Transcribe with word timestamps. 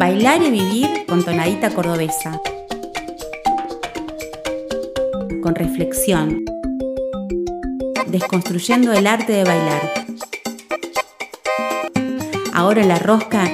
Bailar 0.00 0.40
y 0.40 0.50
vivir 0.50 1.04
con 1.06 1.22
tonadita 1.22 1.68
cordobesa. 1.74 2.40
Con 5.42 5.54
reflexión. 5.54 6.42
Desconstruyendo 8.06 8.94
el 8.94 9.06
arte 9.06 9.34
de 9.34 9.44
bailar. 9.44 9.92
Ahora 12.54 12.82
la 12.84 12.98
rosca. 12.98 13.44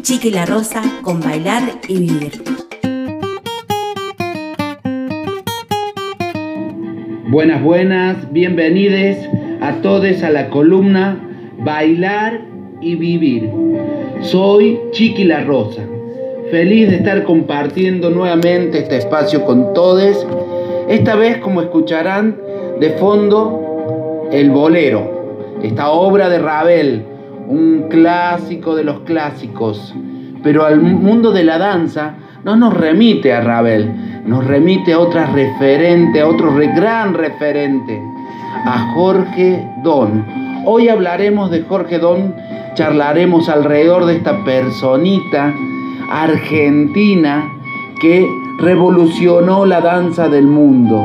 Chiqui 0.00 0.30
la 0.30 0.46
Rosa 0.46 0.80
con 1.02 1.20
bailar 1.20 1.64
y 1.88 1.98
vivir. 1.98 2.42
Buenas, 7.26 7.62
buenas, 7.62 8.32
bienvenidos 8.32 9.18
a 9.60 9.74
todos 9.82 10.22
a 10.22 10.30
la 10.30 10.48
columna 10.48 11.22
Bailar 11.58 12.47
y 12.80 12.94
Vivir. 12.94 13.50
Soy 14.20 14.80
Chiqui 14.92 15.24
La 15.24 15.44
Rosa, 15.44 15.82
feliz 16.50 16.90
de 16.90 16.96
estar 16.96 17.24
compartiendo 17.24 18.10
nuevamente 18.10 18.78
este 18.78 18.96
espacio 18.96 19.44
con 19.44 19.72
todos. 19.74 20.26
Esta 20.88 21.14
vez, 21.16 21.38
como 21.38 21.60
escucharán, 21.60 22.36
de 22.80 22.90
fondo, 22.90 24.28
el 24.32 24.50
bolero, 24.50 25.56
esta 25.62 25.90
obra 25.90 26.28
de 26.28 26.38
Ravel, 26.38 27.02
un 27.48 27.86
clásico 27.88 28.74
de 28.74 28.84
los 28.84 29.00
clásicos, 29.00 29.94
pero 30.42 30.64
al 30.64 30.80
mundo 30.80 31.32
de 31.32 31.44
la 31.44 31.58
danza 31.58 32.14
no 32.44 32.56
nos 32.56 32.74
remite 32.74 33.32
a 33.32 33.40
Ravel, 33.40 34.22
nos 34.24 34.46
remite 34.46 34.92
a 34.92 35.00
otra 35.00 35.26
referente, 35.26 36.20
a 36.20 36.28
otro 36.28 36.54
gran 36.54 37.14
referente, 37.14 38.00
a 38.64 38.92
Jorge 38.94 39.66
Don. 39.82 40.24
Hoy 40.64 40.88
hablaremos 40.88 41.50
de 41.50 41.62
Jorge 41.62 41.98
Don, 41.98 42.34
charlaremos 42.78 43.48
alrededor 43.48 44.06
de 44.06 44.14
esta 44.14 44.44
personita 44.44 45.52
argentina 46.12 47.50
que 48.00 48.24
revolucionó 48.60 49.66
la 49.66 49.80
danza 49.80 50.28
del 50.28 50.46
mundo 50.46 51.04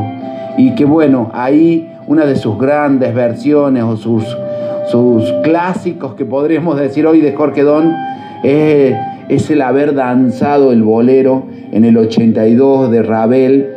y 0.56 0.76
que 0.76 0.86
bueno, 0.86 1.32
ahí 1.34 1.90
una 2.06 2.28
de 2.28 2.36
sus 2.36 2.60
grandes 2.60 3.16
versiones 3.16 3.84
o 3.86 3.98
sus, 3.98 4.24
sus 4.92 5.24
clásicos 5.44 6.14
que 6.14 6.26
podríamos 6.26 6.78
decir 6.78 7.08
hoy 7.08 7.22
de 7.22 7.34
Jorge 7.34 7.64
Don 7.64 7.92
es 8.44 9.50
el 9.50 9.64
haber 9.64 9.96
danzado 9.96 10.74
el 10.74 10.84
bolero 10.84 11.48
en 11.72 11.86
el 11.86 11.98
82 11.98 12.92
de 12.92 13.02
Ravel, 13.02 13.70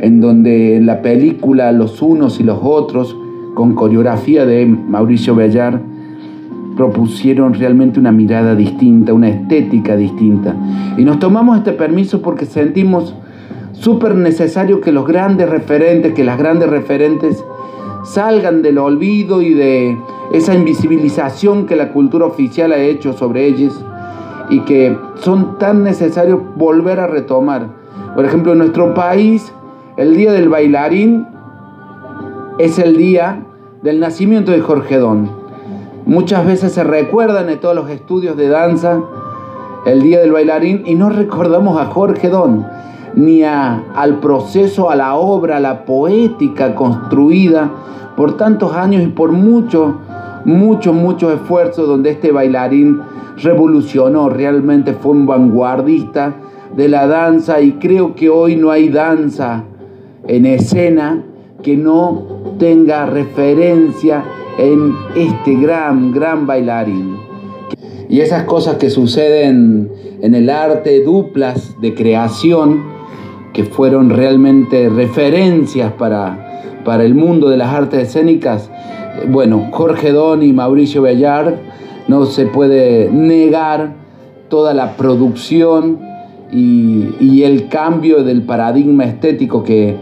en 0.00 0.20
donde 0.20 0.74
en 0.74 0.86
la 0.86 1.02
película 1.02 1.70
Los 1.70 2.02
unos 2.02 2.40
y 2.40 2.42
los 2.42 2.58
otros, 2.60 3.16
con 3.54 3.76
coreografía 3.76 4.44
de 4.44 4.66
Mauricio 4.66 5.36
Bellar, 5.36 5.80
propusieron 6.78 7.54
realmente 7.54 7.98
una 7.98 8.12
mirada 8.12 8.54
distinta, 8.54 9.12
una 9.12 9.28
estética 9.28 9.96
distinta. 9.96 10.54
Y 10.96 11.04
nos 11.04 11.18
tomamos 11.18 11.58
este 11.58 11.72
permiso 11.72 12.22
porque 12.22 12.46
sentimos 12.46 13.16
súper 13.72 14.14
necesario 14.14 14.80
que 14.80 14.92
los 14.92 15.04
grandes 15.04 15.50
referentes, 15.50 16.14
que 16.14 16.22
las 16.22 16.38
grandes 16.38 16.70
referentes 16.70 17.44
salgan 18.04 18.62
del 18.62 18.78
olvido 18.78 19.42
y 19.42 19.54
de 19.54 19.98
esa 20.32 20.54
invisibilización 20.54 21.66
que 21.66 21.74
la 21.74 21.90
cultura 21.92 22.26
oficial 22.26 22.70
ha 22.70 22.78
hecho 22.78 23.12
sobre 23.12 23.46
ellos 23.46 23.84
y 24.48 24.60
que 24.60 24.96
son 25.16 25.58
tan 25.58 25.82
necesarios 25.82 26.40
volver 26.54 27.00
a 27.00 27.08
retomar. 27.08 27.66
Por 28.14 28.24
ejemplo, 28.24 28.52
en 28.52 28.58
nuestro 28.58 28.94
país, 28.94 29.52
el 29.96 30.16
Día 30.16 30.32
del 30.32 30.48
Bailarín 30.48 31.26
es 32.60 32.78
el 32.78 32.96
día 32.96 33.42
del 33.82 33.98
nacimiento 33.98 34.52
de 34.52 34.60
Jorge 34.60 34.98
Don. 34.98 35.37
Muchas 36.08 36.46
veces 36.46 36.72
se 36.72 36.84
recuerdan 36.84 37.50
en 37.50 37.60
todos 37.60 37.74
los 37.74 37.90
estudios 37.90 38.34
de 38.34 38.48
danza 38.48 39.02
el 39.84 40.00
Día 40.00 40.20
del 40.20 40.32
Bailarín 40.32 40.84
y 40.86 40.94
no 40.94 41.10
recordamos 41.10 41.78
a 41.78 41.84
Jorge 41.84 42.30
Don, 42.30 42.64
ni 43.14 43.42
a, 43.42 43.82
al 43.94 44.18
proceso, 44.18 44.88
a 44.88 44.96
la 44.96 45.16
obra, 45.16 45.58
a 45.58 45.60
la 45.60 45.84
poética 45.84 46.74
construida 46.74 47.70
por 48.16 48.38
tantos 48.38 48.72
años 48.72 49.02
y 49.02 49.08
por 49.08 49.32
mucho, 49.32 49.96
mucho, 50.46 50.94
mucho 50.94 51.30
esfuerzo 51.30 51.84
donde 51.84 52.12
este 52.12 52.32
bailarín 52.32 53.02
revolucionó, 53.42 54.30
realmente 54.30 54.94
fue 54.94 55.12
un 55.12 55.26
vanguardista 55.26 56.36
de 56.74 56.88
la 56.88 57.06
danza 57.06 57.60
y 57.60 57.72
creo 57.72 58.14
que 58.14 58.30
hoy 58.30 58.56
no 58.56 58.70
hay 58.70 58.88
danza 58.88 59.64
en 60.26 60.46
escena 60.46 61.22
que 61.62 61.76
no 61.76 62.22
tenga 62.58 63.04
referencia 63.04 64.24
en 64.58 64.94
este 65.16 65.54
gran, 65.54 66.12
gran 66.12 66.46
bailarín. 66.46 67.16
Y 68.08 68.20
esas 68.20 68.44
cosas 68.44 68.76
que 68.76 68.90
suceden 68.90 69.90
en 70.20 70.34
el 70.34 70.50
arte, 70.50 71.02
duplas 71.02 71.80
de 71.80 71.94
creación, 71.94 72.82
que 73.52 73.64
fueron 73.64 74.10
realmente 74.10 74.88
referencias 74.88 75.92
para, 75.92 76.80
para 76.84 77.04
el 77.04 77.14
mundo 77.14 77.48
de 77.48 77.56
las 77.56 77.72
artes 77.72 78.08
escénicas, 78.08 78.70
bueno, 79.28 79.68
Jorge 79.72 80.12
Don 80.12 80.42
y 80.42 80.52
Mauricio 80.52 81.02
Bellar 81.02 81.58
no 82.06 82.24
se 82.26 82.46
puede 82.46 83.10
negar 83.10 83.94
toda 84.48 84.74
la 84.74 84.96
producción 84.96 85.98
y, 86.52 87.42
el 87.42 87.68
cambio 87.68 88.24
del 88.24 88.42
paradigma 88.42 89.04
estético 89.04 89.62
que, 89.62 89.96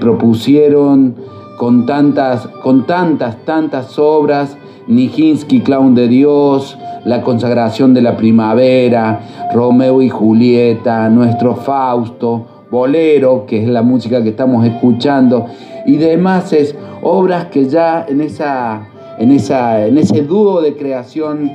propusieron 0.00 1.14
con 1.56 1.86
tantas, 1.86 2.46
con 2.62 2.86
tantas, 2.86 3.44
tantas 3.44 3.98
obras, 3.98 4.56
Nijinsky, 4.86 5.60
Clown 5.60 5.94
de 5.94 6.08
Dios, 6.08 6.78
La 7.04 7.22
consagración 7.22 7.94
de 7.94 8.02
la 8.02 8.16
primavera, 8.16 9.20
Romeo 9.54 10.02
y 10.02 10.08
Julieta, 10.08 11.08
Nuestro 11.08 11.54
Fausto, 11.56 12.46
Bolero, 12.70 13.46
que 13.46 13.62
es 13.62 13.68
la 13.68 13.82
música 13.82 14.22
que 14.22 14.30
estamos 14.30 14.66
escuchando, 14.66 15.46
y 15.86 15.96
demás 15.96 16.52
es 16.52 16.74
obras 17.02 17.46
que 17.46 17.68
ya 17.68 18.04
en 18.08 18.20
esa 18.20 18.88
en, 19.18 19.30
esa, 19.30 19.86
en 19.86 19.98
ese 19.98 20.22
dúo 20.22 20.60
de 20.60 20.76
creación 20.76 21.50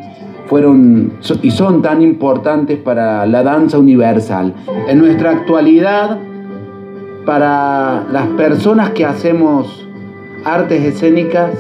fueron 0.47 1.13
y 1.41 1.51
son 1.51 1.81
tan 1.81 2.01
importantes 2.01 2.77
para 2.77 3.25
la 3.25 3.43
danza 3.43 3.77
universal. 3.77 4.53
En 4.87 4.99
nuestra 4.99 5.31
actualidad, 5.31 6.17
para 7.25 8.05
las 8.11 8.27
personas 8.29 8.89
que 8.91 9.05
hacemos 9.05 9.87
artes 10.43 10.83
escénicas, 10.83 11.51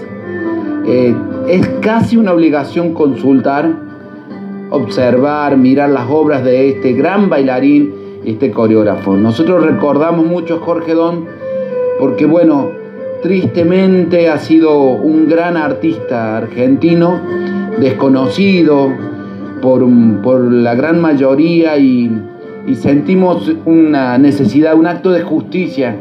eh, 0.85 1.15
es 1.47 1.67
casi 1.81 2.17
una 2.17 2.33
obligación 2.33 2.93
consultar, 2.93 3.69
observar, 4.69 5.57
mirar 5.57 5.89
las 5.89 6.09
obras 6.09 6.43
de 6.43 6.69
este 6.69 6.93
gran 6.93 7.29
bailarín 7.29 7.93
este 8.25 8.51
coreógrafo. 8.51 9.15
Nosotros 9.15 9.63
recordamos 9.63 10.25
mucho 10.25 10.55
a 10.55 10.59
Jorge 10.59 10.93
Don 10.93 11.25
porque, 11.99 12.25
bueno, 12.25 12.69
tristemente 13.21 14.29
ha 14.29 14.37
sido 14.37 14.79
un 14.79 15.27
gran 15.27 15.57
artista 15.57 16.37
argentino, 16.37 17.19
desconocido 17.79 18.91
por, 19.61 19.81
la 20.51 20.75
gran 20.75 20.99
mayoría 20.99 21.77
y, 21.77 22.11
sentimos 22.75 23.51
una 23.65 24.17
necesidad, 24.17 24.75
un 24.75 24.87
acto 24.87 25.11
de 25.11 25.23
justicia, 25.23 25.95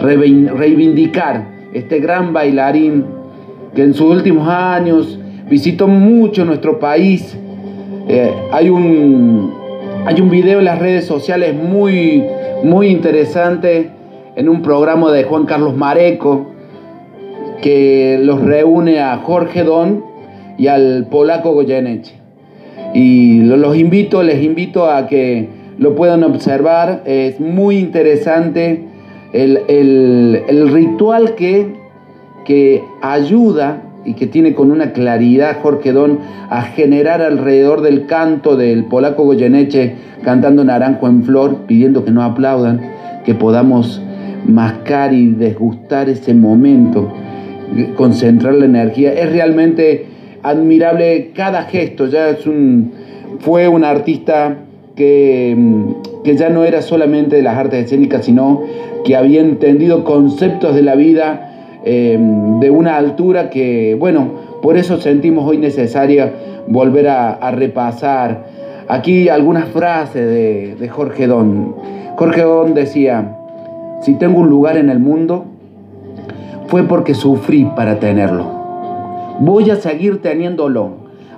reivindicar 0.00 1.51
este 1.72 2.00
gran 2.00 2.32
bailarín 2.32 3.04
que 3.74 3.82
en 3.82 3.94
sus 3.94 4.10
últimos 4.10 4.46
años 4.48 5.18
visitó 5.48 5.88
mucho 5.88 6.44
nuestro 6.44 6.78
país. 6.78 7.36
Eh, 8.08 8.32
hay, 8.52 8.68
un, 8.68 9.52
hay 10.04 10.20
un 10.20 10.30
video 10.30 10.58
en 10.58 10.66
las 10.66 10.78
redes 10.78 11.06
sociales 11.06 11.54
muy, 11.54 12.24
muy 12.64 12.88
interesante 12.88 13.90
en 14.36 14.48
un 14.48 14.62
programa 14.62 15.12
de 15.12 15.24
Juan 15.24 15.46
Carlos 15.46 15.76
Mareco, 15.76 16.46
que 17.60 18.18
los 18.20 18.42
reúne 18.42 19.00
a 19.00 19.18
Jorge 19.18 19.62
Don 19.62 20.04
y 20.58 20.66
al 20.66 21.06
polaco 21.10 21.52
Goyeneche. 21.52 22.14
Y 22.94 23.40
los 23.40 23.76
invito, 23.76 24.22
les 24.22 24.42
invito 24.42 24.90
a 24.90 25.06
que 25.06 25.48
lo 25.78 25.94
puedan 25.94 26.24
observar. 26.24 27.02
Es 27.06 27.40
muy 27.40 27.78
interesante 27.78 28.91
el, 29.32 30.68
ritual 30.72 31.34
que, 31.34 31.74
que 32.44 32.84
ayuda 33.00 33.82
y 34.04 34.14
que 34.14 34.26
tiene 34.26 34.54
con 34.54 34.70
una 34.70 34.92
claridad 34.92 35.58
Jorge 35.62 35.92
Don 35.92 36.18
a 36.50 36.62
generar 36.62 37.22
alrededor 37.22 37.82
del 37.82 38.06
canto 38.06 38.56
del 38.56 38.84
polaco 38.84 39.24
Goyeneche 39.24 39.94
cantando 40.24 40.64
Naranjo 40.64 41.06
en 41.06 41.24
Flor, 41.24 41.66
pidiendo 41.66 42.04
que 42.04 42.10
no 42.10 42.22
aplaudan, 42.22 42.80
que 43.24 43.34
podamos 43.34 44.02
mascar 44.46 45.12
y 45.12 45.28
desgustar 45.28 46.08
ese 46.08 46.34
momento 46.34 47.12
concentrar 47.96 48.54
la 48.54 48.66
energía. 48.66 49.12
Es 49.12 49.30
realmente 49.32 50.06
admirable 50.42 51.32
cada 51.34 51.64
gesto. 51.64 52.06
Ya 52.06 52.30
es 52.30 52.46
un, 52.46 52.92
fue 53.40 53.68
un 53.68 53.84
artista 53.84 54.56
que, 54.94 55.56
que 56.24 56.36
ya 56.36 56.48
no 56.48 56.64
era 56.64 56.82
solamente 56.82 57.36
de 57.36 57.42
las 57.42 57.56
artes 57.56 57.84
escénicas, 57.84 58.24
sino 58.24 58.62
que 59.04 59.16
había 59.16 59.40
entendido 59.40 60.04
conceptos 60.04 60.74
de 60.74 60.82
la 60.82 60.94
vida 60.94 61.52
eh, 61.84 62.18
de 62.60 62.70
una 62.70 62.96
altura 62.96 63.50
que, 63.50 63.96
bueno, 63.98 64.52
Por 64.62 64.76
eso 64.76 65.00
sentimos 65.00 65.44
hoy 65.44 65.58
necesaria 65.58 66.32
volver 66.68 67.08
a, 67.08 67.50
repasar 67.50 68.46
aquí 68.86 69.28
algunas 69.28 69.68
frases 69.70 70.24
de, 70.24 70.76
de 70.76 70.88
Jorge 70.88 71.26
Don. 71.26 71.74
Jorge 72.16 72.42
Don 72.42 72.72
decía, 72.72 73.38
si 74.02 74.14
tengo 74.14 74.38
un 74.38 74.48
lugar 74.48 74.76
en 74.76 74.88
el 74.88 75.00
mundo, 75.00 75.46
fue 76.68 76.84
porque 76.84 77.14
sufrí 77.14 77.68
para 77.74 77.98
tenerlo. 77.98 78.46
Voy 79.40 79.68
a 79.70 79.76
seguir 79.76 80.22
teniéndolo, 80.22 80.90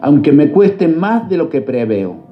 aunque 0.03 0.33
me 0.33 0.51
cueste 0.51 0.87
más 0.87 1.29
de 1.31 1.39
lo 1.39 1.49
que 1.49 1.63
preveo. 1.63 2.24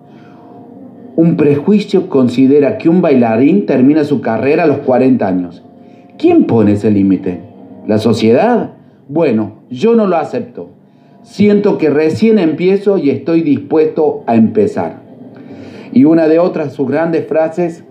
Un 1.14 1.36
prejuicio 1.36 2.08
considera 2.08 2.78
que 2.78 2.88
un 2.88 3.02
bailarín 3.02 3.66
termina 3.66 4.04
su 4.04 4.22
carrera 4.22 4.64
a 4.64 4.66
los 4.66 4.78
40 4.78 5.26
años. 5.26 5.62
¿Quién 6.16 6.44
pone 6.44 6.72
ese 6.72 6.90
límite? 6.90 7.40
¿La 7.86 7.98
sociedad? 7.98 8.70
Bueno, 9.08 9.58
yo 9.68 9.94
no 9.94 10.06
lo 10.06 10.16
acepto. 10.16 10.70
Siento 11.22 11.76
que 11.76 11.90
recién 11.90 12.38
empiezo 12.38 12.96
y 12.96 13.10
estoy 13.10 13.42
dispuesto 13.42 14.24
a 14.26 14.36
empezar. 14.36 15.02
Y 15.92 16.04
una 16.04 16.28
de 16.28 16.38
otras 16.38 16.72
sus 16.72 16.88
grandes 16.88 17.26
frases 17.26 17.84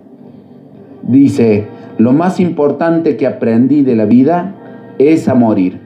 dice, 1.02 1.66
lo 1.98 2.12
más 2.12 2.40
importante 2.40 3.16
que 3.16 3.28
aprendí 3.28 3.82
de 3.82 3.94
la 3.94 4.04
vida 4.04 4.56
es 4.98 5.28
a 5.28 5.34
morir. 5.34 5.80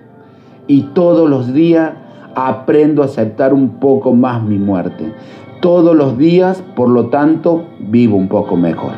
Y 0.67 0.83
todos 0.95 1.29
los 1.29 1.53
días 1.53 1.93
aprendo 2.35 3.03
a 3.03 3.07
aceptar 3.07 3.53
un 3.53 3.79
poco 3.79 4.15
más 4.15 4.43
mi 4.43 4.59
muerte. 4.59 5.13
Todos 5.61 5.97
los 5.97 6.19
días, 6.19 6.63
por 6.75 6.89
lo 6.89 7.07
tanto, 7.07 7.65
vivo 7.79 8.17
un 8.17 8.29
poco 8.29 8.57
mejor. 8.57 8.93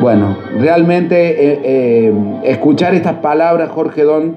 Bueno, 0.00 0.36
realmente 0.58 1.52
eh, 1.52 1.60
eh, 1.64 2.14
escuchar 2.44 2.94
estas 2.94 3.14
palabras, 3.14 3.70
Jorge 3.70 4.04
Don, 4.04 4.36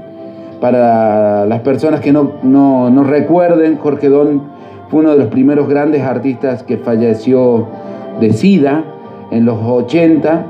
para 0.59 1.45
las 1.45 1.59
personas 1.61 2.01
que 2.01 2.11
no, 2.11 2.33
no 2.43 3.03
recuerden, 3.03 3.77
Jorge 3.77 4.09
Don 4.09 4.41
fue 4.89 5.01
uno 5.01 5.11
de 5.11 5.17
los 5.17 5.27
primeros 5.27 5.67
grandes 5.67 6.01
artistas 6.01 6.63
que 6.63 6.77
falleció 6.77 7.67
de 8.19 8.33
SIDA 8.33 8.83
en 9.31 9.45
los 9.45 9.57
80 9.63 10.45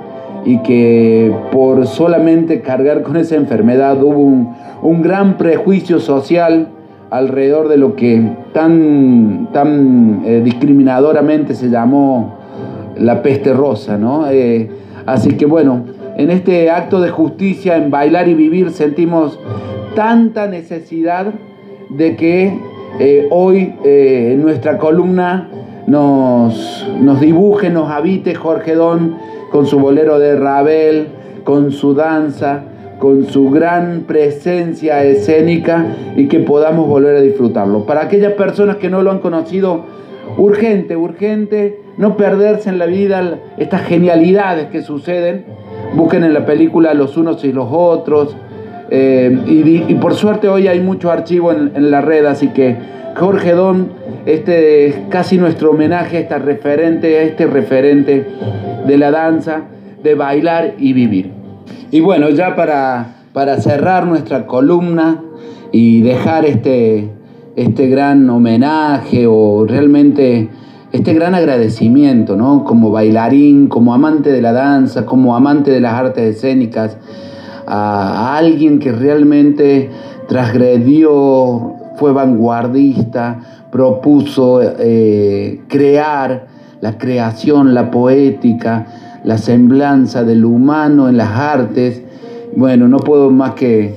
y 0.46 0.58
que 0.64 1.34
por 1.52 1.86
solamente 1.86 2.62
cargar 2.62 3.04
con 3.04 3.18
esa 3.18 3.36
enfermedad 3.36 4.02
hubo 4.02 4.20
un, 4.20 5.02
gran 5.02 5.38
prejuicio 5.38 6.00
social 6.00 6.70
alrededor 7.12 7.68
de 7.68 7.78
lo 7.78 7.96
que 7.96 8.24
tan, 8.54 9.50
tan 9.52 10.24
eh, 10.26 10.42
discriminadoramente 10.44 11.54
se 11.54 11.70
llamó 11.70 12.38
la 12.98 13.22
peste 13.22 13.54
rosa, 13.54 13.98
¿no? 13.98 14.30
Eh, 14.32 14.70
así 15.06 15.36
que 15.36 15.46
bueno, 15.46 15.84
en 16.18 16.32
este 16.32 16.72
acto 16.72 17.02
de 17.02 17.10
justicia, 17.10 17.76
en 17.76 17.92
bailar 17.92 18.30
y 18.30 18.34
vivir, 18.34 18.72
sentimos 18.72 19.40
tanta 19.94 20.48
necesidad 20.48 21.28
de 21.90 22.16
que 22.16 22.58
eh, 23.00 23.28
hoy 23.30 23.74
en 23.84 24.42
nuestra 24.42 24.78
columna 24.78 25.50
nos, 25.88 26.88
nos 27.02 27.20
dibuje, 27.20 27.70
nos 27.70 27.90
habite 27.90 28.36
Jorge 28.36 28.76
Don 28.76 29.18
con 29.52 29.66
su 29.66 29.80
bolero 29.80 30.18
de 30.18 30.38
Ravel, 30.38 31.08
con 31.44 31.72
su 31.72 31.94
danza, 31.94 32.64
con 33.02 33.26
su 33.26 33.50
gran 33.50 34.02
presencia 34.02 35.04
escénica 35.04 35.88
y 36.16 36.28
que 36.28 36.40
podamos 36.40 36.88
volver 36.88 37.16
a 37.16 37.22
disfrutarlo. 37.22 37.88
Para 37.88 38.02
aquellas 38.02 38.34
personas 38.34 38.76
que 38.76 38.92
no 38.92 39.02
lo 39.02 39.10
han 39.10 39.18
conocido, 39.18 39.86
urgente, 40.38 40.96
urgente, 40.96 41.80
no 41.98 42.16
perderse 42.16 42.70
en 42.70 42.78
la 42.78 42.86
vida 42.86 43.40
estas 43.58 43.82
genialidades 43.82 44.68
que 44.68 44.84
suceden. 44.84 45.46
Busquen 45.96 46.24
en 46.24 46.32
la 46.36 46.46
película 46.46 46.94
los 46.94 47.18
unos 47.18 47.44
y 47.44 47.52
los 47.52 47.70
otros. 47.72 48.38
Eh, 48.92 49.36
y, 49.48 49.96
por 49.96 50.14
suerte 50.14 50.48
hoy 50.48 50.68
hay 50.68 50.80
mucho 50.80 51.10
archivo 51.10 51.52
en, 51.52 51.90
la 51.90 52.02
red, 52.02 52.26
así 52.26 52.50
que 52.50 52.76
Jorge 53.16 53.54
Don, 53.54 53.94
este 54.28 54.86
es 54.86 54.96
casi 55.10 55.40
nuestro 55.40 55.72
homenaje 55.72 56.28
a 56.30 56.38
referente, 56.38 57.18
a 57.18 57.24
este 57.24 57.48
referente 57.48 58.28
de 58.86 58.98
la 59.00 59.10
danza, 59.10 59.62
de 60.04 60.14
bailar 60.14 60.76
y 60.78 60.94
vivir. 60.94 61.41
Y 61.92 62.00
bueno, 62.00 62.30
ya 62.30 62.56
para, 62.56 63.16
para 63.34 63.60
cerrar 63.60 64.08
nuestra 64.08 64.48
columna 64.48 65.22
y 65.72 66.02
dejar 66.02 66.46
este, 66.46 67.10
este 67.56 67.88
gran 67.88 68.30
homenaje 68.30 69.28
o 69.28 69.66
realmente 69.66 70.50
este 70.92 71.14
gran 71.14 71.36
agradecimiento, 71.36 72.36
¿no? 72.36 72.64
Como 72.64 72.92
bailarín, 72.92 73.68
como 73.68 73.94
amante 73.94 74.32
de 74.32 74.42
la 74.42 74.52
danza, 74.52 75.06
como 75.06 75.36
amante 75.36 75.72
de 75.72 75.80
las 75.80 75.94
artes 75.94 76.36
escénicas, 76.36 76.98
a, 77.66 78.36
alguien 78.36 78.80
que 78.80 78.92
realmente 78.92 79.90
transgredió, 80.28 81.76
fue 81.96 82.12
vanguardista, 82.12 83.40
propuso 83.72 84.62
eh, 84.62 85.62
crear 85.68 86.48
la 86.82 86.98
creación, 86.98 87.74
la 87.74 87.92
poética, 87.92 88.88
la 89.24 89.38
semblanza 89.38 90.24
del 90.24 90.46
humano 90.46 91.10
en 91.10 91.18
las 91.18 91.30
artes. 91.30 92.02
Bueno, 92.56 92.88
no 92.88 92.98
puedo 92.98 93.30
más 93.30 93.54
que 93.54 93.96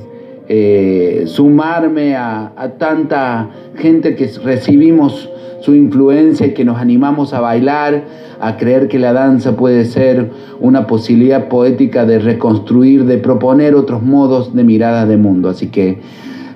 eh, 0.49 1.25
sumarme 1.27 2.17
a, 2.17 2.53
tanta 2.79 3.49
gente 3.77 4.15
que 4.15 4.31
recibimos 4.45 5.31
su 5.61 5.75
influencia 5.75 6.47
y 6.47 6.53
que 6.53 6.65
nos 6.65 6.79
animamos 6.79 7.33
a 7.33 7.41
bailar, 7.41 8.05
a 8.41 8.59
creer 8.59 8.89
que 8.89 8.99
la 8.99 9.15
danza 9.15 9.57
puede 9.57 9.87
ser 9.87 10.31
una 10.61 10.87
posibilidad 10.87 11.49
poética 11.49 12.05
de 12.05 12.19
reconstruir, 12.19 13.07
de 13.07 13.17
proponer 13.17 13.75
otros 13.75 14.03
modos 14.03 14.55
de 14.55 14.65
mirada 14.65 15.07
de 15.07 15.17
mundo. 15.17 15.49
Así 15.49 15.69
que 15.69 16.01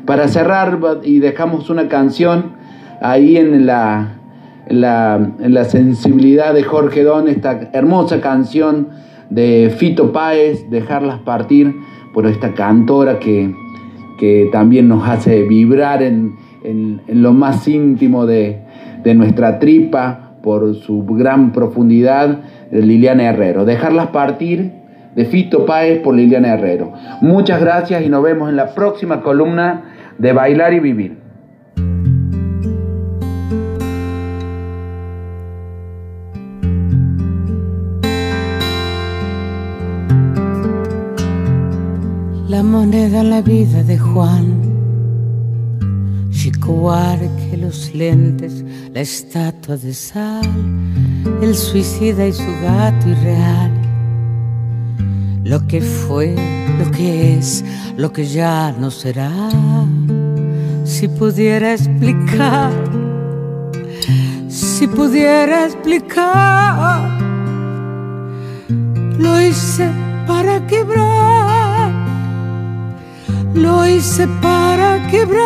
para 0.04 0.28
cerrar 0.28 0.78
y 1.02 1.20
dejamos 1.20 1.70
una 1.70 1.88
canción 1.88 2.52
ahí 3.00 3.38
en 3.38 3.64
la 3.64 4.17
en 4.68 4.80
la, 5.54 5.64
sensibilidad 5.64 6.52
de 6.52 6.62
Jorge 6.62 7.02
Don, 7.02 7.28
esta 7.28 7.70
hermosa 7.72 8.20
canción 8.20 8.88
de 9.30 9.72
Fito 9.76 10.12
Páez, 10.12 10.68
Dejarlas 10.70 11.20
Partir, 11.20 11.74
por 12.12 12.26
esta 12.26 12.52
cantora 12.54 13.18
que, 13.18 13.54
también 14.52 14.88
nos 14.88 15.08
hace 15.08 15.42
vibrar 15.44 16.02
en, 16.02 16.36
lo 17.08 17.32
más 17.32 17.66
íntimo 17.68 18.26
de, 18.26 18.60
nuestra 19.14 19.58
tripa, 19.58 20.24
por 20.42 20.74
su 20.76 21.04
gran 21.04 21.52
profundidad, 21.52 22.40
Liliana 22.70 23.24
Herrero. 23.24 23.64
Dejarlas 23.64 24.08
Partir 24.08 24.72
de 25.14 25.24
Fito 25.24 25.66
Páez 25.66 26.00
por 26.00 26.14
Liliana 26.14 26.54
Herrero. 26.54 26.92
Muchas 27.20 27.60
gracias 27.60 28.04
y 28.04 28.08
nos 28.08 28.22
vemos 28.22 28.48
en 28.48 28.56
la 28.56 28.74
próxima 28.74 29.22
columna 29.22 29.82
de 30.18 30.32
Bailar 30.32 30.74
y 30.74 30.80
Vivir. 30.80 31.17
Moneda 42.78 43.22
en 43.22 43.30
la 43.30 43.42
vida 43.42 43.82
de 43.82 43.98
Juan. 43.98 44.46
Chico 46.30 46.94
que 47.50 47.56
los 47.56 47.92
lentes, 47.92 48.64
la 48.94 49.00
estatua 49.00 49.76
de 49.76 49.92
sal, 49.92 50.48
el 51.42 51.56
suicida 51.56 52.24
y 52.28 52.32
su 52.32 52.52
gato 52.62 53.08
irreal. 53.08 53.72
Lo 55.42 55.58
que 55.66 55.80
fue, 55.80 56.36
lo 56.78 56.88
que 56.92 57.38
es, 57.38 57.64
lo 57.96 58.12
que 58.12 58.24
ya 58.24 58.72
no 58.78 58.92
será. 58.92 59.32
Si 60.84 61.08
pudiera 61.08 61.72
explicar, 61.72 62.70
si 64.48 64.86
pudiera 64.86 65.64
explicar, 65.66 67.18
lo 69.18 69.32
hice 69.40 69.90
para 70.28 70.64
quebrar 70.68 71.07
hice 73.98 74.28
para 74.40 75.06
quebrar, 75.10 75.44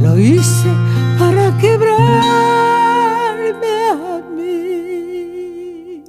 lo 0.00 0.18
hice 0.18 0.70
para 1.18 1.54
quebrarme 1.58 1.92
a 3.92 4.22
mí. 4.34 6.02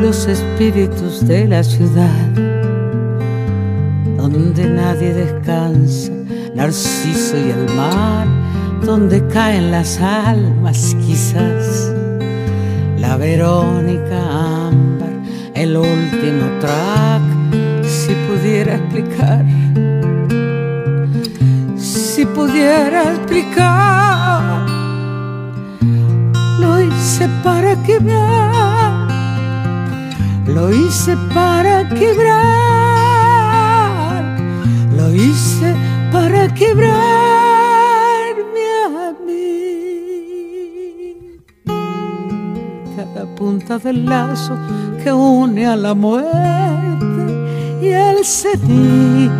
Los 0.00 0.28
espíritus 0.28 1.26
de 1.26 1.48
la 1.48 1.64
ciudad, 1.64 2.28
donde 4.16 4.68
nadie 4.68 5.12
descansa, 5.12 6.12
Narciso 6.54 7.36
y 7.36 7.50
el 7.50 7.74
mar, 7.74 8.28
donde 8.84 9.26
caen 9.26 9.72
las 9.72 10.00
almas 10.00 10.94
quizás, 11.04 11.92
la 12.98 13.16
Verónica 13.16 14.70
el 15.54 15.76
último 15.76 16.46
track, 16.60 17.22
si 18.04 18.14
pudiera 18.28 18.74
explicar, 18.74 19.44
si 21.78 22.26
pudiera 22.26 23.14
explicar, 23.14 24.66
lo 26.60 26.80
hice 26.82 27.28
para 27.42 27.82
quebrar, 27.82 29.08
lo 30.46 30.70
hice 30.70 31.16
para 31.32 31.88
quebrar, 31.88 33.04
lo 34.98 35.14
hice 35.14 35.74
para. 36.12 36.34
Cada 42.96 43.24
punta 43.34 43.78
del 43.78 44.04
lazo 44.04 44.56
que 45.02 45.12
une 45.12 45.66
a 45.66 45.76
la 45.76 45.94
muerte 45.94 47.13
y 47.84 47.92
el 47.92 48.24
cenit. 48.24 49.30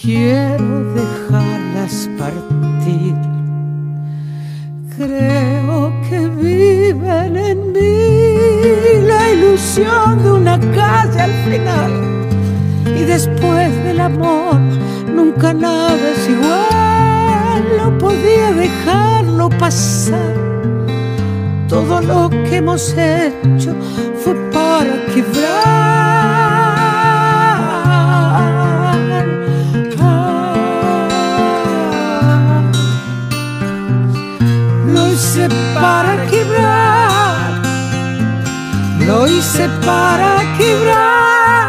Quiero 0.00 0.70
dejarlas 0.94 2.08
partir. 2.18 3.14
Creo 4.96 5.92
que 6.08 6.18
viven 6.46 7.36
en 7.36 7.72
mí 7.72 9.06
la 9.06 9.30
ilusión 9.30 10.22
de 10.24 10.30
una 10.32 10.58
calle 10.78 11.20
al 11.20 11.34
final 11.48 11.92
y 12.98 13.02
después 13.04 13.68
del 13.84 14.00
amor 14.00 14.58
nunca 15.14 15.52
nada 15.52 16.04
es 16.14 16.28
igual, 16.28 17.62
no 17.80 17.98
podía 17.98 18.52
dejarlo 18.52 19.48
pasar. 19.50 20.34
Todo 21.68 22.00
lo 22.00 22.30
que 22.30 22.56
hemos 22.56 22.94
hecho 22.96 23.72
fue 24.22 24.34
para 24.52 24.94
quebrar. 25.14 25.87
Lo 39.08 39.26
hice 39.26 39.66
para 39.86 40.42
quebrar 40.58 41.68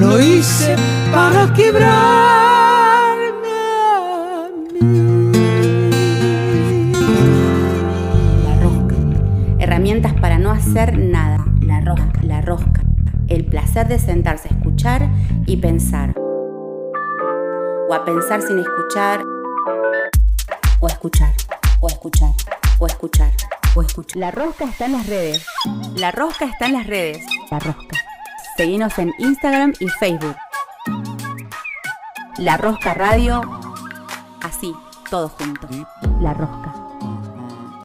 lo 0.00 0.20
hice 0.20 0.76
para 1.12 1.52
quebrarme 1.52 1.92
a 3.92 4.48
mí. 4.72 4.80
La 8.44 8.54
rosca. 8.62 8.94
Herramientas 9.58 10.14
para 10.14 10.38
no 10.38 10.52
hacer 10.52 10.96
nada. 10.96 11.44
La 11.60 11.80
rosca, 11.80 12.22
la 12.22 12.40
rosca. 12.42 12.82
El 13.26 13.44
placer 13.46 13.88
de 13.88 13.98
sentarse 13.98 14.48
a 14.48 14.52
escuchar 14.56 15.10
y 15.46 15.56
pensar. 15.56 16.14
O 17.88 17.94
a 17.94 18.04
pensar 18.04 18.40
sin 18.42 18.60
escuchar. 18.60 19.24
O 20.78 20.86
a 20.86 20.90
escuchar. 20.90 21.32
O 21.80 21.88
a 21.88 21.90
escuchar. 21.90 22.30
O 22.78 22.84
a 22.84 22.88
escuchar. 22.88 23.32
O. 23.76 23.84
La 24.14 24.30
rosca 24.30 24.64
está 24.64 24.86
en 24.86 24.92
las 24.92 25.06
redes. 25.06 25.46
La 25.94 26.10
rosca 26.10 26.46
está 26.46 26.66
en 26.66 26.72
las 26.72 26.86
redes. 26.86 27.24
La 27.50 27.58
rosca. 27.58 27.96
Seguinos 28.56 28.98
en 28.98 29.12
Instagram 29.18 29.74
y 29.80 29.88
Facebook. 29.88 30.36
La 32.38 32.56
Rosca 32.56 32.94
Radio, 32.94 33.40
así, 34.42 34.74
todos 35.10 35.32
juntos. 35.32 35.70
La 36.20 36.34
Rosca. 36.34 36.75